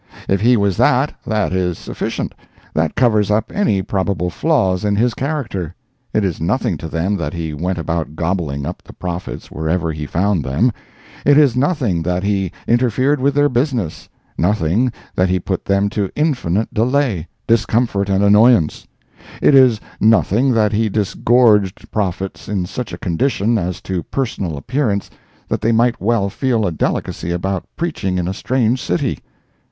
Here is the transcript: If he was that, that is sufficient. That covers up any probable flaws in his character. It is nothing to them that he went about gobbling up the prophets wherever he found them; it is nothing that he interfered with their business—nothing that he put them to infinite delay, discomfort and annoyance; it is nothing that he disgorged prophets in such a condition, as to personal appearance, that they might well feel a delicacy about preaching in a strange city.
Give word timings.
If 0.27 0.41
he 0.41 0.57
was 0.57 0.77
that, 0.77 1.13
that 1.27 1.53
is 1.53 1.77
sufficient. 1.77 2.33
That 2.73 2.95
covers 2.95 3.29
up 3.29 3.51
any 3.53 3.83
probable 3.83 4.31
flaws 4.31 4.83
in 4.83 4.95
his 4.95 5.13
character. 5.13 5.75
It 6.11 6.25
is 6.25 6.41
nothing 6.41 6.75
to 6.77 6.87
them 6.87 7.17
that 7.17 7.33
he 7.35 7.53
went 7.53 7.77
about 7.77 8.15
gobbling 8.15 8.65
up 8.65 8.81
the 8.81 8.93
prophets 8.93 9.51
wherever 9.51 9.91
he 9.91 10.07
found 10.07 10.43
them; 10.43 10.71
it 11.23 11.37
is 11.37 11.55
nothing 11.55 12.01
that 12.01 12.23
he 12.23 12.51
interfered 12.67 13.19
with 13.21 13.35
their 13.35 13.47
business—nothing 13.47 14.91
that 15.13 15.29
he 15.29 15.39
put 15.39 15.65
them 15.65 15.87
to 15.89 16.09
infinite 16.15 16.73
delay, 16.73 17.27
discomfort 17.45 18.09
and 18.09 18.23
annoyance; 18.23 18.87
it 19.39 19.53
is 19.53 19.79
nothing 19.99 20.51
that 20.53 20.71
he 20.73 20.89
disgorged 20.89 21.91
prophets 21.91 22.49
in 22.49 22.65
such 22.65 22.91
a 22.91 22.97
condition, 22.97 23.59
as 23.59 23.79
to 23.81 24.01
personal 24.01 24.57
appearance, 24.57 25.11
that 25.47 25.61
they 25.61 25.71
might 25.71 26.01
well 26.01 26.27
feel 26.27 26.65
a 26.65 26.71
delicacy 26.71 27.29
about 27.29 27.67
preaching 27.77 28.17
in 28.17 28.27
a 28.27 28.33
strange 28.33 28.81
city. 28.81 29.19